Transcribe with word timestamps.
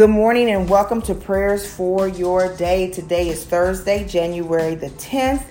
Good 0.00 0.08
morning 0.08 0.50
and 0.50 0.66
welcome 0.66 1.02
to 1.02 1.14
prayers 1.14 1.70
for 1.70 2.08
your 2.08 2.56
day. 2.56 2.90
Today 2.90 3.28
is 3.28 3.44
Thursday, 3.44 4.08
January 4.08 4.74
the 4.74 4.88
10th. 4.88 5.44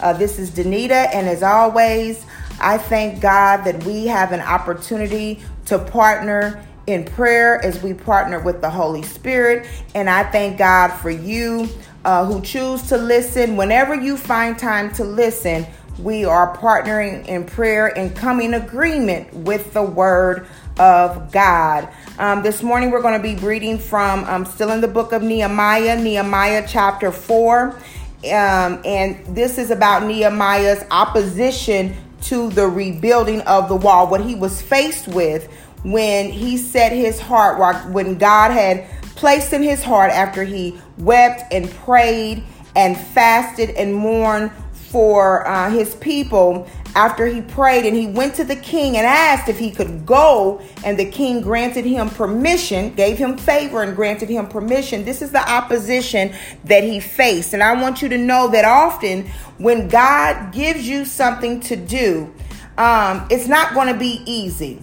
Uh, 0.00 0.14
this 0.14 0.38
is 0.38 0.50
Danita, 0.50 1.14
and 1.14 1.28
as 1.28 1.42
always, 1.42 2.24
I 2.62 2.78
thank 2.78 3.20
God 3.20 3.58
that 3.64 3.84
we 3.84 4.06
have 4.06 4.32
an 4.32 4.40
opportunity 4.40 5.42
to 5.66 5.78
partner 5.78 6.66
in 6.86 7.04
prayer 7.04 7.62
as 7.62 7.82
we 7.82 7.92
partner 7.92 8.40
with 8.40 8.62
the 8.62 8.70
Holy 8.70 9.02
Spirit. 9.02 9.68
And 9.94 10.08
I 10.08 10.24
thank 10.30 10.56
God 10.56 10.88
for 10.92 11.10
you 11.10 11.68
uh, 12.06 12.24
who 12.24 12.40
choose 12.40 12.80
to 12.88 12.96
listen. 12.96 13.54
Whenever 13.58 13.94
you 13.94 14.16
find 14.16 14.58
time 14.58 14.94
to 14.94 15.04
listen, 15.04 15.66
we 15.98 16.24
are 16.24 16.56
partnering 16.56 17.26
in 17.26 17.44
prayer 17.44 17.88
and 17.98 18.16
coming 18.16 18.54
agreement 18.54 19.30
with 19.34 19.74
the 19.74 19.82
Word 19.82 20.46
of 20.80 21.30
God. 21.30 21.88
Um, 22.18 22.42
this 22.42 22.62
morning 22.62 22.90
we're 22.90 23.02
going 23.02 23.20
to 23.20 23.22
be 23.22 23.36
reading 23.36 23.78
from 23.78 24.24
um, 24.24 24.46
still 24.46 24.70
in 24.70 24.80
the 24.80 24.88
book 24.88 25.12
of 25.12 25.22
Nehemiah, 25.22 26.02
Nehemiah 26.02 26.64
chapter 26.66 27.12
4. 27.12 27.68
Um, 27.68 27.76
and 28.24 29.36
this 29.36 29.58
is 29.58 29.70
about 29.70 30.04
Nehemiah's 30.04 30.82
opposition 30.90 31.94
to 32.22 32.48
the 32.50 32.66
rebuilding 32.66 33.42
of 33.42 33.68
the 33.68 33.76
wall, 33.76 34.08
what 34.08 34.22
he 34.22 34.34
was 34.34 34.62
faced 34.62 35.06
with 35.06 35.52
when 35.82 36.30
he 36.30 36.56
set 36.56 36.92
his 36.92 37.20
heart, 37.20 37.90
when 37.90 38.16
God 38.16 38.50
had 38.50 38.86
placed 39.16 39.52
in 39.52 39.62
his 39.62 39.82
heart 39.82 40.10
after 40.10 40.44
he 40.44 40.80
wept 40.96 41.52
and 41.52 41.70
prayed 41.70 42.42
and 42.74 42.96
fasted 42.96 43.70
and 43.70 43.94
mourned 43.94 44.50
for 44.90 45.46
uh, 45.46 45.70
his 45.70 45.94
people 45.96 46.68
after 46.96 47.26
he 47.26 47.40
prayed 47.40 47.86
and 47.86 47.96
he 47.96 48.08
went 48.08 48.34
to 48.34 48.44
the 48.44 48.56
king 48.56 48.96
and 48.96 49.06
asked 49.06 49.48
if 49.48 49.58
he 49.58 49.70
could 49.70 50.04
go. 50.04 50.60
And 50.84 50.98
the 50.98 51.08
king 51.08 51.40
granted 51.40 51.84
him 51.84 52.10
permission 52.10 52.92
gave 52.94 53.16
him 53.16 53.38
favor 53.38 53.82
and 53.82 53.94
granted 53.94 54.28
him 54.28 54.48
permission. 54.48 55.04
This 55.04 55.22
is 55.22 55.30
the 55.30 55.48
opposition 55.48 56.34
that 56.64 56.82
he 56.82 56.98
faced. 56.98 57.54
And 57.54 57.62
i 57.62 57.80
want 57.80 58.02
you 58.02 58.08
to 58.08 58.18
know 58.18 58.48
that 58.48 58.64
often 58.64 59.26
when 59.58 59.88
god 59.88 60.52
gives 60.52 60.88
you 60.88 61.04
something 61.04 61.60
to 61.60 61.76
do 61.76 62.32
um, 62.80 63.26
it's 63.30 63.46
not 63.46 63.74
going 63.74 63.92
to 63.92 63.98
be 63.98 64.22
easy. 64.24 64.82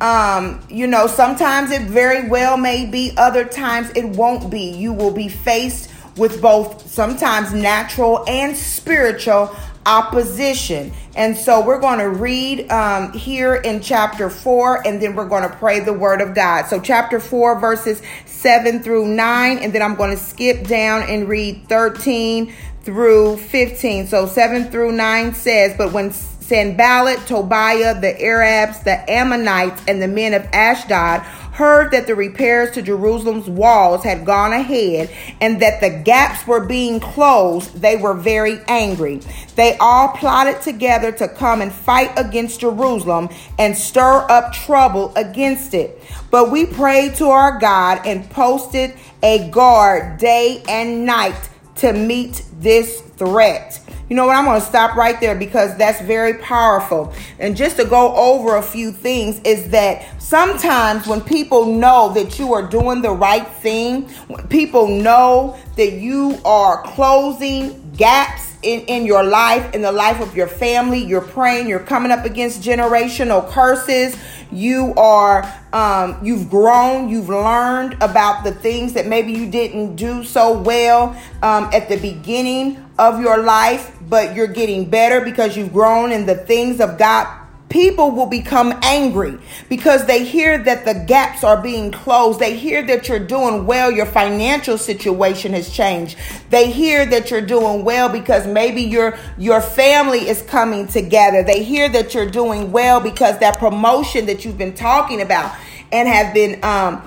Um, 0.00 0.66
you 0.68 0.86
know 0.86 1.06
sometimes 1.06 1.70
it 1.70 1.82
very 1.82 2.28
well 2.28 2.58
may 2.58 2.84
be 2.84 3.14
other 3.16 3.46
times 3.46 3.90
it 3.94 4.04
won't 4.04 4.50
be. 4.50 4.70
You 4.70 4.92
will 4.92 5.12
be 5.12 5.28
faced 5.28 5.90
with 6.16 6.40
both 6.40 6.90
sometimes 6.90 7.52
natural 7.52 8.24
and 8.28 8.56
spiritual 8.56 9.54
opposition. 9.86 10.92
And 11.14 11.36
so 11.36 11.64
we're 11.64 11.80
going 11.80 12.00
to 12.00 12.08
read 12.08 12.70
um, 12.70 13.12
here 13.12 13.54
in 13.54 13.80
chapter 13.80 14.28
4, 14.28 14.86
and 14.86 15.00
then 15.00 15.14
we're 15.14 15.28
going 15.28 15.48
to 15.48 15.56
pray 15.56 15.80
the 15.80 15.92
word 15.92 16.20
of 16.20 16.34
God. 16.34 16.66
So, 16.66 16.80
chapter 16.80 17.20
4, 17.20 17.58
verses 17.58 18.02
7 18.26 18.82
through 18.82 19.08
9, 19.08 19.58
and 19.58 19.72
then 19.72 19.80
I'm 19.80 19.94
going 19.94 20.10
to 20.10 20.22
skip 20.22 20.66
down 20.66 21.04
and 21.08 21.28
read 21.28 21.68
13 21.68 22.52
through 22.82 23.38
15. 23.38 24.08
So, 24.08 24.26
7 24.26 24.70
through 24.70 24.92
9 24.92 25.34
says, 25.34 25.74
But 25.78 25.92
when 25.92 26.12
Sanballat, 26.12 27.26
Tobiah, 27.26 28.00
the 28.00 28.20
Arabs, 28.22 28.80
the 28.80 29.10
Ammonites, 29.10 29.82
and 29.88 30.02
the 30.02 30.08
men 30.08 30.34
of 30.34 30.44
Ashdod 30.52 31.26
heard 31.56 31.90
that 31.90 32.06
the 32.06 32.14
repairs 32.14 32.70
to 32.72 32.82
Jerusalem's 32.82 33.48
walls 33.48 34.04
had 34.04 34.26
gone 34.26 34.52
ahead 34.52 35.10
and 35.40 35.62
that 35.62 35.80
the 35.80 35.88
gaps 35.88 36.46
were 36.46 36.60
being 36.60 37.00
closed, 37.00 37.80
they 37.80 37.96
were 37.96 38.12
very 38.12 38.60
angry. 38.68 39.22
They 39.54 39.74
all 39.78 40.08
plotted 40.08 40.60
together 40.60 41.12
to 41.12 41.28
come 41.28 41.62
and 41.62 41.72
fight 41.72 42.12
against 42.18 42.60
Jerusalem 42.60 43.30
and 43.58 43.74
stir 43.74 44.26
up 44.30 44.52
trouble 44.52 45.14
against 45.16 45.72
it. 45.72 46.02
But 46.30 46.50
we 46.50 46.66
prayed 46.66 47.14
to 47.16 47.30
our 47.30 47.58
God 47.58 48.02
and 48.04 48.28
posted 48.28 48.92
a 49.22 49.48
guard 49.48 50.18
day 50.18 50.62
and 50.68 51.06
night 51.06 51.48
to 51.76 51.94
meet 51.94 52.42
this 52.60 53.00
threat. 53.16 53.80
You 54.08 54.14
know 54.14 54.26
what? 54.26 54.36
I'm 54.36 54.44
going 54.44 54.60
to 54.60 54.66
stop 54.66 54.94
right 54.94 55.18
there 55.20 55.34
because 55.34 55.76
that's 55.76 56.00
very 56.02 56.34
powerful. 56.34 57.12
And 57.40 57.56
just 57.56 57.76
to 57.78 57.84
go 57.84 58.14
over 58.14 58.56
a 58.56 58.62
few 58.62 58.92
things 58.92 59.40
is 59.40 59.70
that 59.70 60.22
sometimes 60.22 61.08
when 61.08 61.20
people 61.20 61.66
know 61.74 62.12
that 62.14 62.38
you 62.38 62.52
are 62.52 62.62
doing 62.62 63.02
the 63.02 63.10
right 63.10 63.46
thing, 63.46 64.02
when 64.28 64.46
people 64.46 64.86
know 64.86 65.58
that 65.74 65.94
you 65.94 66.38
are 66.44 66.82
closing 66.82 67.90
gaps 67.96 68.54
in, 68.62 68.80
in 68.82 69.06
your 69.06 69.24
life, 69.24 69.74
in 69.74 69.82
the 69.82 69.92
life 69.92 70.20
of 70.20 70.36
your 70.36 70.48
family, 70.48 71.02
you're 71.02 71.20
praying, 71.20 71.68
you're 71.68 71.80
coming 71.80 72.12
up 72.12 72.24
against 72.24 72.62
generational 72.62 73.48
curses, 73.50 74.16
you 74.52 74.94
are 74.96 75.42
um, 75.72 76.18
you've 76.22 76.48
grown 76.48 77.08
you've 77.08 77.28
learned 77.28 77.94
about 78.00 78.44
the 78.44 78.52
things 78.52 78.92
that 78.92 79.06
maybe 79.06 79.32
you 79.32 79.50
didn't 79.50 79.96
do 79.96 80.22
so 80.22 80.56
well 80.56 81.20
um, 81.42 81.68
at 81.72 81.88
the 81.88 81.96
beginning 81.96 82.85
of 82.98 83.20
your 83.20 83.38
life 83.38 83.96
but 84.08 84.34
you're 84.34 84.46
getting 84.46 84.88
better 84.88 85.20
because 85.20 85.56
you've 85.56 85.72
grown 85.72 86.12
in 86.12 86.26
the 86.26 86.34
things 86.34 86.80
of 86.80 86.98
god 86.98 87.46
people 87.68 88.10
will 88.10 88.26
become 88.26 88.72
angry 88.82 89.38
because 89.68 90.06
they 90.06 90.24
hear 90.24 90.56
that 90.58 90.84
the 90.84 90.94
gaps 91.06 91.42
are 91.42 91.60
being 91.60 91.90
closed. 91.90 92.38
They 92.38 92.56
hear 92.56 92.82
that 92.86 93.08
you're 93.08 93.18
doing 93.18 93.66
well, 93.66 93.90
your 93.90 94.06
financial 94.06 94.78
situation 94.78 95.52
has 95.52 95.70
changed. 95.70 96.16
They 96.50 96.70
hear 96.70 97.04
that 97.06 97.30
you're 97.30 97.40
doing 97.40 97.84
well 97.84 98.08
because 98.08 98.46
maybe 98.46 98.82
your 98.82 99.18
your 99.36 99.60
family 99.60 100.28
is 100.28 100.42
coming 100.42 100.86
together. 100.86 101.42
They 101.42 101.62
hear 101.64 101.88
that 101.88 102.14
you're 102.14 102.30
doing 102.30 102.72
well 102.72 103.00
because 103.00 103.38
that 103.40 103.58
promotion 103.58 104.26
that 104.26 104.44
you've 104.44 104.58
been 104.58 104.74
talking 104.74 105.20
about 105.20 105.56
and 105.92 106.08
have 106.08 106.32
been 106.34 106.62
um, 106.64 107.02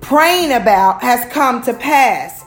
praying 0.00 0.52
about 0.52 1.02
has 1.02 1.30
come 1.32 1.62
to 1.62 1.74
pass. 1.74 2.41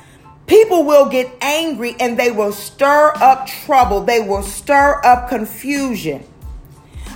People 0.48 0.84
will 0.84 1.10
get 1.10 1.32
angry 1.42 1.96
and 2.00 2.18
they 2.20 2.32
will 2.32 2.52
stir 2.52 3.14
up 3.16 3.48
trouble. 3.48 4.02
They 4.02 4.20
will 4.20 4.44
stir 4.44 5.02
up 5.04 5.30
confusion. 5.30 6.24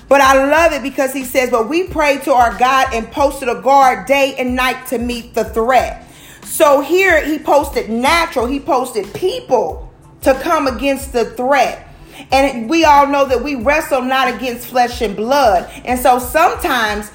But 0.07 0.21
I 0.21 0.43
love 0.45 0.73
it 0.73 0.81
because 0.81 1.13
he 1.13 1.23
says, 1.23 1.51
But 1.51 1.69
we 1.69 1.87
prayed 1.87 2.23
to 2.23 2.33
our 2.33 2.57
God 2.57 2.93
and 2.93 3.09
posted 3.11 3.47
a 3.47 3.61
guard 3.61 4.07
day 4.07 4.35
and 4.39 4.55
night 4.55 4.87
to 4.87 4.97
meet 4.97 5.35
the 5.35 5.45
threat. 5.45 6.07
So 6.43 6.81
here 6.81 7.23
he 7.23 7.37
posted 7.37 7.89
natural, 7.89 8.47
he 8.47 8.59
posted 8.59 9.13
people 9.13 9.93
to 10.21 10.33
come 10.41 10.65
against 10.65 11.13
the 11.13 11.25
threat. 11.25 11.85
And 12.31 12.69
we 12.69 12.83
all 12.83 13.07
know 13.07 13.25
that 13.25 13.43
we 13.43 13.55
wrestle 13.55 14.01
not 14.01 14.33
against 14.33 14.67
flesh 14.67 15.01
and 15.01 15.15
blood. 15.15 15.69
And 15.85 15.99
so 15.99 16.19
sometimes 16.19 17.11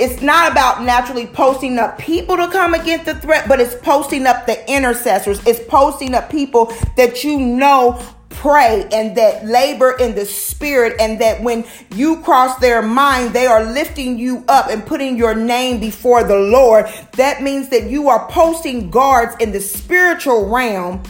it's 0.00 0.22
not 0.22 0.50
about 0.50 0.82
naturally 0.82 1.26
posting 1.26 1.78
up 1.78 1.98
people 1.98 2.36
to 2.38 2.48
come 2.48 2.72
against 2.72 3.04
the 3.04 3.14
threat, 3.14 3.46
but 3.46 3.60
it's 3.60 3.74
posting 3.74 4.26
up 4.26 4.46
the 4.46 4.68
intercessors. 4.72 5.46
It's 5.46 5.60
posting 5.68 6.14
up 6.14 6.30
people 6.30 6.72
that 6.96 7.22
you 7.22 7.38
know 7.38 8.02
pray 8.30 8.88
and 8.92 9.16
that 9.16 9.44
labor 9.44 9.96
in 10.00 10.14
the 10.14 10.24
spirit 10.24 10.98
and 10.98 11.20
that 11.20 11.42
when 11.42 11.66
you 11.94 12.22
cross 12.22 12.58
their 12.58 12.80
mind 12.80 13.34
they 13.34 13.44
are 13.44 13.64
lifting 13.64 14.18
you 14.18 14.42
up 14.48 14.68
and 14.70 14.86
putting 14.86 15.16
your 15.16 15.34
name 15.34 15.78
before 15.78 16.24
the 16.24 16.36
lord 16.36 16.86
that 17.16 17.42
means 17.42 17.68
that 17.68 17.90
you 17.90 18.08
are 18.08 18.30
posting 18.30 18.88
guards 18.88 19.34
in 19.40 19.52
the 19.52 19.60
spiritual 19.60 20.48
realm 20.48 21.02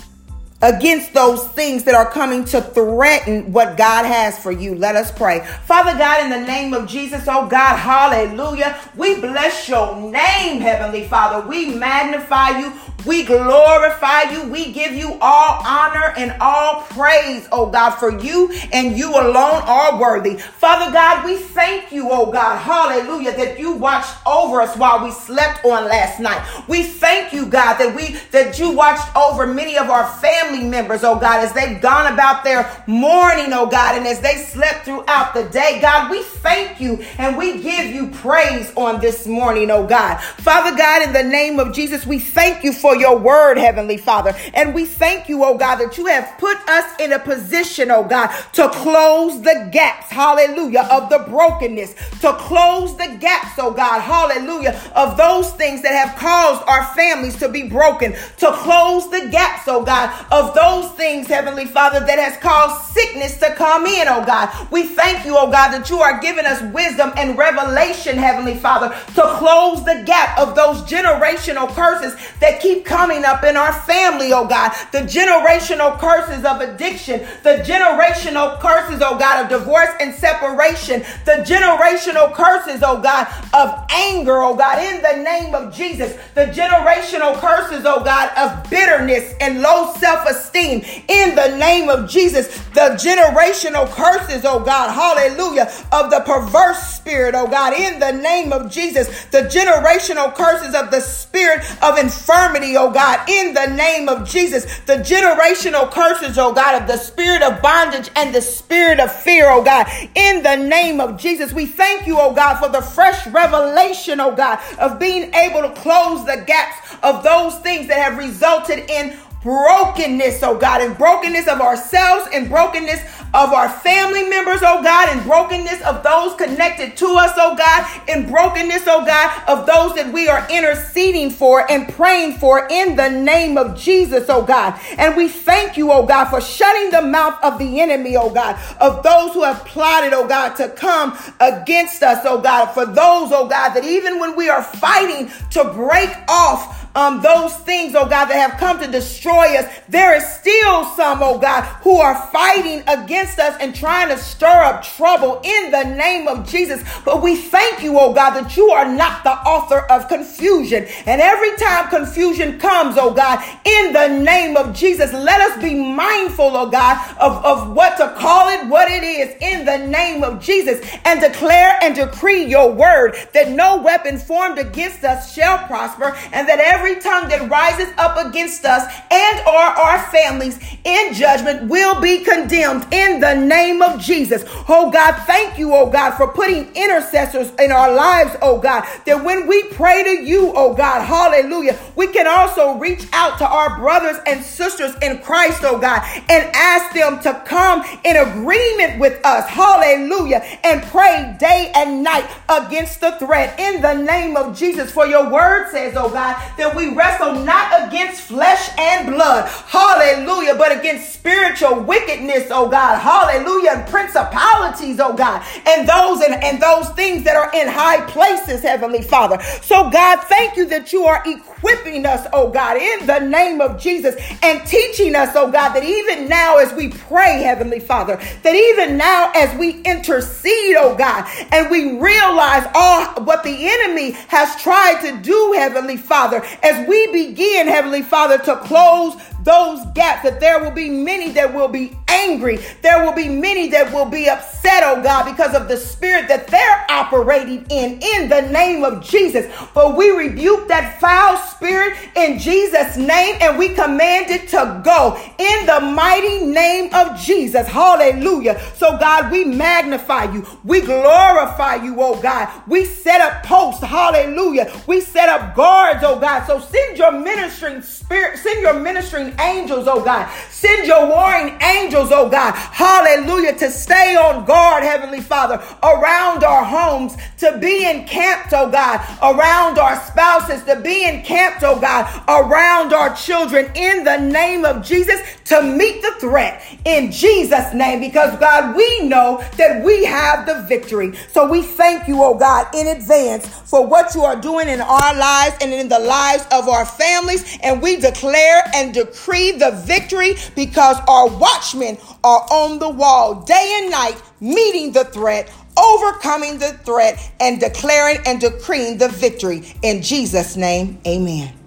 against 0.63 1.15
those 1.15 1.47
things 1.49 1.85
that 1.85 1.95
are 1.95 2.11
coming 2.11 2.45
to 2.45 2.61
threaten 2.61 3.53
what 3.53 3.77
God 3.77 4.05
has 4.05 4.39
for 4.39 4.53
you. 4.53 4.75
Let 4.75 4.97
us 4.97 5.11
pray. 5.11 5.41
Father 5.65 5.97
God, 5.97 6.25
in 6.25 6.31
the 6.31 6.47
name 6.47 6.75
of 6.75 6.87
Jesus, 6.87 7.25
oh 7.29 7.47
God, 7.47 7.77
hallelujah. 7.77 8.79
We 8.97 9.21
bless 9.21 9.69
your 9.69 9.97
name, 9.97 10.61
Heavenly 10.61 11.05
Father. 11.09 11.47
We 11.49 11.75
magnify 11.75 12.59
you. 12.59 12.73
We 13.07 13.25
glorify 13.25 14.31
you. 14.33 14.45
We 14.45 14.73
give 14.73 14.93
you 14.93 15.17
all 15.21 15.63
honor 15.67 16.13
and 16.17 16.37
all 16.41 16.83
praise, 16.83 17.49
oh 17.51 17.67
God, 17.67 17.91
for 17.93 18.19
you 18.21 18.53
and 18.73 18.97
you 18.97 19.11
alone 19.11 19.63
are 19.65 20.01
worthy. 20.01 20.37
Father 20.37 20.93
God, 20.93 21.25
we 21.25 21.37
thank 21.37 21.93
you, 21.93 22.11
oh 22.11 22.31
God, 22.31 22.59
hallelujah, 22.59 23.37
that 23.37 23.59
you 23.59 23.73
watched 23.73 24.15
over 24.27 24.61
us 24.61 24.77
while 24.77 25.03
we 25.05 25.11
slept 25.11 25.65
on 25.65 25.85
last 25.89 26.21
night. 26.21 26.47
We 26.69 26.83
thank 26.83 27.33
you, 27.33 27.47
God, 27.47 27.79
that 27.79 27.95
we 27.95 28.17
that 28.33 28.59
you 28.59 28.71
watched 28.71 29.15
over 29.17 29.47
many 29.47 29.79
of 29.79 29.89
our 29.89 30.07
family 30.19 30.65
members, 30.65 31.03
oh 31.05 31.19
God, 31.19 31.45
as 31.45 31.53
they've 31.53 31.81
gone 31.81 32.13
about 32.13 32.45
their 32.45 32.71
morning, 32.87 33.53
oh 33.53 33.67
God, 33.67 33.97
and 33.97 34.07
as 34.07 34.21
they 34.21 34.37
slept 34.37 34.85
throughout 34.85 35.35
the 35.35 35.45
day. 35.45 35.79
God, 35.81 36.11
we 36.11 36.23
thank 36.23 36.81
you 36.81 37.03
and 37.19 37.37
we 37.37 37.63
give 37.63 37.87
you 37.87 38.09
praise 38.09 38.73
on 38.77 39.01
this 39.01 39.27
morning, 39.27 39.71
oh 39.71 39.87
God. 39.87 40.21
Father 40.21 40.77
God, 40.77 41.03
in 41.03 41.13
the 41.13 41.23
name 41.23 41.59
of 41.59 41.73
Jesus, 41.73 42.07
we 42.07 42.19
thank 42.19 42.63
you 42.65 42.73
for 42.73 42.90
for 42.91 42.97
your 42.97 43.17
word, 43.17 43.57
Heavenly 43.57 43.97
Father. 43.97 44.35
And 44.53 44.75
we 44.75 44.85
thank 44.85 45.29
you, 45.29 45.45
oh 45.45 45.57
God, 45.57 45.77
that 45.77 45.97
you 45.97 46.07
have 46.07 46.37
put 46.39 46.57
us 46.69 46.99
in 46.99 47.13
a 47.13 47.21
position, 47.21 47.89
oh 47.89 48.03
God, 48.03 48.35
to 48.55 48.69
close 48.71 49.41
the 49.43 49.69
gaps, 49.71 50.09
hallelujah, 50.09 50.89
of 50.91 51.09
the 51.09 51.19
brokenness, 51.29 51.95
to 52.21 52.33
close 52.33 52.97
the 52.97 53.17
gaps, 53.21 53.53
oh 53.59 53.71
God, 53.71 54.01
hallelujah, 54.01 54.81
of 54.97 55.17
those 55.17 55.53
things 55.53 55.83
that 55.83 55.93
have 55.93 56.19
caused 56.19 56.69
our 56.69 56.85
families 56.97 57.37
to 57.37 57.49
be 57.49 57.69
broken, 57.69 58.13
to 58.39 58.51
close 58.55 59.09
the 59.09 59.29
gaps, 59.31 59.69
oh 59.69 59.85
God, 59.85 60.11
of 60.33 60.53
those 60.53 60.91
things, 60.97 61.29
Heavenly 61.29 61.67
Father, 61.67 62.01
that 62.01 62.19
has 62.19 62.37
caused 62.39 62.93
sickness 62.93 63.39
to 63.39 63.55
come 63.55 63.87
in, 63.87 64.09
oh 64.09 64.25
God. 64.27 64.51
We 64.73 64.83
thank 64.83 65.25
you, 65.25 65.37
oh 65.39 65.49
God, 65.49 65.71
that 65.71 65.89
you 65.91 66.01
are 66.01 66.21
giving 66.21 66.45
us 66.45 66.61
wisdom 66.75 67.13
and 67.17 67.39
revelation, 67.39 68.19
Heavenly 68.19 68.57
Father, 68.57 68.89
to 69.15 69.23
close 69.39 69.85
the 69.85 70.03
gap 70.05 70.37
of 70.39 70.57
those 70.57 70.83
generational 70.83 71.69
curses 71.69 72.17
that 72.41 72.61
keep 72.61 72.80
coming 72.81 73.25
up 73.25 73.45
in 73.45 73.57
our 73.57 73.73
family, 73.73 74.33
oh 74.33 74.47
God. 74.47 74.73
The 74.93 75.01
generational 75.01 75.99
curses 75.99 76.45
of 76.45 76.61
addiction, 76.61 77.21
the 77.43 77.63
generational 77.65 78.59
curses, 78.61 79.01
oh 79.05 79.19
God, 79.19 79.45
of 79.45 79.51
divorce 79.51 79.91
and 80.01 80.15
separation, 80.15 81.01
the 81.25 81.45
generational 81.47 82.33
curses, 82.35 82.83
oh 82.85 83.01
God, 83.01 83.27
of 83.55 83.87
anger, 83.91 84.43
oh 84.43 84.55
God, 84.57 84.83
in 84.83 85.03
the 85.03 85.23
name 85.23 85.55
of 85.55 85.75
Jesus, 85.75 86.15
the 86.35 86.47
generational 86.47 87.35
curses, 87.41 87.85
oh 87.87 88.03
God, 88.05 88.31
of 88.37 88.69
bitterness 88.71 89.35
and 89.41 89.63
low 89.63 89.93
self 89.95 90.29
esteem, 90.29 90.83
in 91.09 91.35
the 91.35 91.57
name 91.57 91.89
of 91.89 92.09
Jesus, 92.09 92.59
the 92.71 92.97
generational 93.01 93.89
curses, 93.91 94.45
oh 94.45 94.61
God, 94.61 94.93
hallelujah, 94.93 95.71
of 95.93 96.11
the 96.11 96.21
perverse 96.21 96.79
spirit, 96.79 97.35
oh 97.35 97.47
God, 97.47 97.75
in 97.75 97.99
the 97.99 98.13
name 98.13 98.53
of 98.53 98.71
Jesus, 98.71 99.25
the 99.27 99.43
generational 99.43 100.35
curses 100.35 100.75
of 100.75 100.91
the 100.91 101.01
spirit 101.01 101.61
of 101.83 101.99
infirmity, 101.99 102.70
oh 102.77 102.91
God, 102.91 103.29
in 103.29 103.55
the 103.55 103.67
name 103.67 104.09
of 104.09 104.29
Jesus, 104.29 104.81
the 104.81 104.97
generational 104.97 105.91
curses, 105.91 106.39
oh 106.39 106.53
God, 106.53 106.81
of 106.81 106.89
the 106.89 106.97
spirit 106.97 107.43
of 107.43 107.61
bondage 107.63 108.11
and 108.17 108.35
the 108.35 108.43
spirit 108.43 109.01
of 109.01 109.13
fear, 109.13 109.51
oh 109.51 109.63
God, 109.63 109.87
in 110.15 110.43
the 110.43 110.57
name 110.57 111.01
of 111.01 111.19
Jesus. 111.19 111.53
We 111.53 111.67
thank 111.67 112.07
you, 112.07 112.19
oh 112.19 112.33
God, 112.35 112.59
for 112.59 112.69
the 112.69 112.83
fresh 112.83 113.27
revelation, 113.29 114.21
oh 114.21 114.35
God, 114.35 114.59
of 114.79 114.99
being 114.99 115.33
able 115.35 115.63
to 115.63 115.73
close 115.81 116.25
the 116.27 116.45
gaps 116.47 116.97
of 117.03 117.23
those 117.23 117.59
things 117.61 117.89
that 117.89 117.99
have 117.99 118.19
resulted 118.19 118.91
in 118.91 119.17
brokenness, 119.43 120.43
oh 120.43 120.57
God, 120.59 120.83
and 120.83 120.97
brokenness 120.97 121.49
of 121.49 121.61
ourselves 121.61 122.29
and 122.33 122.49
brokenness 122.49 123.01
of 123.33 123.53
our 123.53 123.69
family 123.69 124.25
members, 124.29 124.61
oh 124.63 124.83
God, 124.83 125.09
and 125.11 125.23
brokenness 125.25 125.81
of 125.83 126.03
those 126.03 126.35
connected 126.35 126.97
to 126.97 127.07
us, 127.07 127.33
oh 127.37 127.57
God, 127.57 127.87
and 128.09 128.29
brokenness, 128.29 128.85
oh 128.87 129.05
God, 129.05 129.43
of 129.49 129.67
those 129.67 129.95
that 129.95 130.13
we 130.13 130.29
are 130.29 130.47
interceding 130.51 131.31
for 131.31 131.71
and 131.71 131.89
praying 131.95 132.39
for 132.39 132.67
in 132.71 132.97
the 132.97 133.09
name 133.09 133.57
of 133.57 133.79
Jesus, 133.79 134.27
oh 134.29 134.43
God. 134.43 134.79
And 134.99 135.17
we 135.17 135.29
thank 135.29 135.77
you, 135.77 135.93
oh 135.93 136.05
God, 136.07 136.27
for 136.27 136.41
shutting 136.41 136.91
the 136.91 137.03
mouth 137.03 137.39
of 137.43 137.59
the 137.59 137.81
enemy, 137.81 138.17
oh 138.17 138.31
God, 138.31 138.59
of 138.81 139.03
those 139.03 139.33
who 139.33 139.45
have 139.45 139.65
plotted, 139.65 140.13
oh 140.13 140.27
God, 140.27 140.57
to 140.57 140.69
come 140.69 141.17
against 141.39 142.03
us, 142.03 142.25
oh 142.25 142.41
God, 142.41 142.67
for 142.73 142.87
those, 142.87 143.33
oh 143.33 143.47
God, 143.49 143.75
that 143.75 143.85
even 143.85 144.19
when 144.19 144.37
we 144.37 144.49
are 144.49 144.63
fighting 144.63 145.31
to 145.51 145.65
break 145.73 146.11
off 146.29 146.80
um, 146.95 147.23
those 147.23 147.55
things, 147.57 147.95
oh 147.95 148.09
God, 148.09 148.27
that 148.27 148.51
have 148.51 148.59
come 148.59 148.81
to 148.81 148.91
destroy 148.91 149.57
us, 149.57 149.67
there 149.89 150.15
is 150.15 150.27
still 150.27 150.85
some, 150.97 151.23
oh 151.23 151.39
God, 151.39 151.63
who 151.83 151.99
are 151.99 152.15
fighting 152.29 152.83
against 152.89 153.39
us 153.39 153.57
and 153.61 153.75
trying 153.75 154.09
to 154.09 154.19
stir 154.19 154.47
up 154.47 154.83
trouble 154.83 155.41
in 155.45 155.71
the 155.71 155.85
name 155.85 156.27
of 156.27 156.49
Jesus. 156.49 156.83
But 157.05 157.23
we 157.23 157.37
thank 157.37 157.83
you, 157.83 157.99
oh 157.99 158.13
God, 158.13 158.31
that 158.31 158.57
you 158.57 158.71
are 158.71 158.93
not 158.93 159.23
the 159.23 159.31
author 159.31 159.81
of 159.91 160.09
confusion. 160.09 160.87
And 161.07 161.21
every 161.21 161.57
time 161.57 161.89
confusion 161.89 162.59
comes, 162.59 162.97
oh 162.99 163.13
God, 163.13 163.45
in 163.65 163.93
the 163.93 164.09
name 164.09 164.57
of 164.57 164.75
Jesus, 164.75 165.13
let 165.13 165.41
us 165.41 165.63
be 165.63 165.75
mindful, 165.75 166.57
oh 166.57 166.71
God, 166.71 166.99
of, 167.21 167.45
of 167.45 167.75
what 167.75 167.97
to 167.99 168.15
call 168.19 168.49
it, 168.49 168.67
what 168.67 168.91
it 168.91 169.05
is, 169.05 169.37
in 169.41 169.65
the 169.65 169.87
name 169.87 170.25
of 170.25 170.43
Jesus, 170.43 170.85
and 171.05 171.21
declare 171.21 171.79
and 171.83 171.95
decree 171.95 172.45
your 172.45 172.73
word 172.73 173.15
that 173.33 173.51
no 173.51 173.81
weapon 173.81 174.19
formed 174.19 174.59
against 174.59 175.05
us 175.05 175.33
shall 175.35 175.59
prosper, 175.67 176.17
and 176.33 176.49
that 176.49 176.59
every 176.59 176.80
every 176.81 176.99
tongue 176.99 177.29
that 177.29 177.51
rises 177.51 177.93
up 177.99 178.17
against 178.27 178.65
us 178.65 178.91
and 179.11 179.41
or 179.47 179.55
our 179.55 180.01
families 180.11 180.59
in 180.85 181.13
judgment 181.13 181.69
will 181.69 182.01
be 182.01 182.25
condemned 182.25 182.87
in 182.91 183.21
the 183.21 183.35
name 183.35 183.83
of 183.83 184.01
Jesus. 184.01 184.45
Oh 184.67 184.91
God, 184.91 185.15
thank 185.27 185.59
you, 185.59 185.75
oh 185.75 185.91
God, 185.91 186.13
for 186.13 186.29
putting 186.29 186.75
intercessors 186.75 187.53
in 187.59 187.71
our 187.71 187.93
lives, 187.93 188.35
oh 188.41 188.59
God, 188.59 188.87
that 189.05 189.23
when 189.23 189.47
we 189.47 189.65
pray 189.65 190.03
to 190.05 190.25
you, 190.25 190.53
oh 190.57 190.73
God, 190.73 191.05
hallelujah, 191.05 191.79
we 191.97 192.07
can 192.07 192.27
also 192.27 192.79
reach 192.79 193.07
out 193.13 193.37
to 193.39 193.47
our 193.47 193.79
brothers 193.79 194.17
and 194.27 194.43
sisters 194.43 194.95
in 195.03 195.19
Christ, 195.19 195.61
oh 195.65 195.79
God, 195.79 196.01
and 196.31 196.51
ask 196.55 196.95
them 196.95 197.21
to 197.21 197.43
come 197.45 197.85
in 198.05 198.17
agreement 198.17 198.99
with 198.99 199.21
us, 199.27 199.47
hallelujah, 199.51 200.39
and 200.65 200.83
pray 200.85 201.37
day 201.39 201.73
and 201.75 202.03
night 202.03 202.27
against 202.49 203.03
the 203.03 203.13
threat 203.19 203.61
in 203.61 203.83
the 203.83 203.93
name 203.93 204.35
of 204.35 204.57
Jesus. 204.57 204.91
For 204.91 205.07
your 205.07 205.31
word 205.31 205.71
says, 205.71 205.95
oh 205.95 206.09
God, 206.09 206.41
that 206.57 206.70
we 206.77 206.95
wrestle 206.95 207.45
not 207.45 207.89
against 207.89 208.23
flesh 208.23 208.71
and 208.79 209.07
blood, 209.07 209.49
hallelujah, 209.49 210.55
but 210.55 210.77
against 210.79 211.13
spiritual 211.13 211.81
wickedness, 211.81 212.49
oh 212.51 212.69
God, 212.69 212.99
hallelujah, 212.99 213.73
and 213.73 213.89
principalities, 213.89 215.01
oh 215.01 215.13
God, 215.13 215.45
and 215.67 215.89
those 215.89 216.21
and, 216.23 216.43
and 216.43 216.61
those 216.61 216.89
things 216.91 217.25
that 217.25 217.37
are 217.37 217.51
in 217.55 217.69
high 217.69 218.05
places, 218.07 218.63
Heavenly 218.63 219.03
Father. 219.03 219.41
So, 219.63 219.91
God, 219.91 220.21
thank 220.25 220.57
you 220.57 220.67
that 220.67 220.93
you 220.93 221.05
are 221.05 221.23
equipping 221.27 222.07
us, 222.07 222.27
oh 222.33 222.51
God, 222.51 222.77
in 222.77 223.07
the 223.07 223.19
name 223.21 223.61
of 223.61 223.81
Jesus, 223.81 224.17
and 224.43 224.67
teaching 224.67 225.15
us, 225.15 225.35
oh 225.37 225.51
God, 225.51 225.75
that 225.75 225.85
even 225.85 226.29
now 226.29 226.59
as 226.59 226.73
we 226.73 226.89
pray, 226.89 227.43
Heavenly 227.43 227.81
Father, 227.81 228.17
that 228.43 228.55
even 228.55 228.97
now 228.97 229.31
as 229.35 229.57
we 229.59 229.81
intercede, 229.83 230.77
oh 230.79 230.95
God, 230.97 231.27
and 231.53 231.71
we 231.71 231.99
realize 231.99 232.67
all 232.75 233.25
what 233.25 233.43
the 233.43 233.69
enemy 233.69 234.13
has 234.29 234.61
tried 234.61 235.01
to 235.03 235.17
do, 235.23 235.53
Heavenly 235.57 235.97
Father, 235.97 236.45
as 236.63 236.87
we 236.89 237.07
begin, 237.09 237.67
Heavenly 237.69 238.03
Father, 238.03 238.39
to 238.39 238.57
close 238.57 239.15
those 239.43 239.85
gaps, 239.95 240.23
that 240.25 240.41
there 240.41 240.63
will 240.63 240.71
be 240.71 240.91
many 240.91 241.31
that 241.33 241.55
will 241.55 241.69
be 241.69 241.97
angry. 242.09 242.59
There 242.83 243.05
will 243.05 243.13
be 243.13 243.29
many 243.29 243.69
that 243.71 243.93
will 243.93 244.05
be 244.05 244.29
upset, 244.29 244.83
oh 244.85 245.03
God, 245.03 245.25
because 245.25 245.55
of 245.55 245.69
the 245.69 245.77
spirit 245.77 246.29
that 246.29 246.47
they're 246.49 246.87
operating 246.91 247.65
in, 247.71 248.01
in 248.03 248.29
the 248.29 248.43
name 248.51 248.85
of 248.85 249.03
Jesus. 249.03 249.47
But 249.75 249.97
we 249.97 250.11
rebuke 250.11 250.69
that 250.69 251.01
foul 251.01 251.37
spirit 251.39 251.97
in 252.17 252.39
Jesus' 252.39 252.97
name 252.97 253.37
and 253.41 253.59
we 253.59 253.71
command 253.71 254.31
it 254.31 254.49
to 254.49 254.83
go 254.85 255.19
in 255.39 255.67
the 255.67 255.81
mighty 255.81 256.45
name 256.47 256.93
of 256.95 257.19
Jesus. 257.19 257.67
Hallelujah. 257.67 258.61
So, 258.75 258.99
God, 258.99 259.31
we 259.33 259.45
magnify 259.45 260.33
you. 260.33 260.47
We 260.65 260.83
glorify 260.83 261.77
you, 261.77 261.97
oh 262.01 262.21
God. 262.21 262.49
We 262.67 262.85
set 262.85 263.21
up 263.21 263.45
posts. 263.45 263.80
Hallelujah. 263.91 264.73
We 264.87 265.01
set 265.01 265.29
up 265.29 265.57
guards, 265.57 266.05
oh 266.05 266.21
God. 266.21 266.47
So 266.47 266.61
send 266.61 266.97
your 266.97 267.11
ministering 267.11 267.83
spirit, 267.83 268.39
send 268.39 268.61
your 268.61 268.79
ministering 268.79 269.35
angels, 269.41 269.89
oh 269.89 270.01
God. 270.01 270.31
Send 270.49 270.87
your 270.87 271.09
warring 271.09 271.61
angels, 271.61 272.11
oh 272.13 272.29
God. 272.29 272.55
Hallelujah. 272.55 273.57
To 273.59 273.69
stay 273.69 274.15
on 274.15 274.45
guard, 274.45 274.85
Heavenly 274.85 275.21
Father, 275.21 275.61
around 275.83 276.45
our 276.45 276.65
homes, 276.65 277.17
to 277.39 277.59
be 277.59 277.85
encamped, 277.85 278.53
oh 278.53 278.71
God, 278.71 279.01
around 279.23 279.81
our 279.81 280.01
spouses, 280.05 280.63
to 280.65 280.81
be 280.81 281.09
encamped, 281.09 281.65
oh 281.65 281.81
God, 281.81 282.07
around 282.29 282.93
our 282.93 283.13
children 283.17 283.73
in 283.75 284.05
the 284.05 284.19
name 284.19 284.65
of 284.65 284.85
Jesus 284.85 285.21
to 285.47 285.63
meet 285.63 286.01
the 286.01 286.13
threat 286.21 286.63
in 286.85 287.11
Jesus' 287.11 287.75
name. 287.75 287.99
Because 287.99 288.39
God, 288.39 288.77
we 288.77 289.09
know 289.09 289.45
that 289.57 289.83
we 289.85 290.05
have 290.05 290.47
the 290.47 290.63
victory. 290.69 291.17
So 291.33 291.49
we 291.51 291.63
thank 291.63 292.07
you, 292.07 292.23
oh 292.23 292.35
God, 292.35 292.73
in 292.73 292.87
advance 292.87 293.49
for 293.49 293.80
what 293.83 294.15
you 294.15 294.23
are 294.23 294.41
doing 294.41 294.69
in 294.69 294.81
our 294.81 295.15
lives 295.17 295.57
and 295.61 295.73
in 295.73 295.89
the 295.89 295.99
lives 295.99 296.47
of 296.53 296.69
our 296.69 296.85
families. 296.85 297.59
And 297.63 297.83
we 297.83 297.97
declare 297.97 298.63
and 298.75 298.95
decree 298.95 299.11
decree 299.11 299.53
the 299.53 299.71
victory 299.85 300.35
because 300.55 300.99
our 301.09 301.29
watchmen 301.29 301.99
are 302.25 302.41
on 302.51 302.79
the 302.79 302.89
wall 302.89 303.43
day 303.43 303.81
and 303.83 303.91
night, 303.91 304.21
meeting 304.41 304.93
the 304.93 305.05
threat, 305.05 305.51
overcoming 305.77 306.59
the 306.59 306.73
threat, 306.85 307.33
and 307.41 307.61
declaring 307.61 308.19
and 308.27 308.41
decreeing 308.41 308.99
the 308.99 309.09
victory. 309.09 309.63
In 309.83 310.03
Jesus' 310.03 310.57
name, 310.57 311.01
amen. 311.07 311.60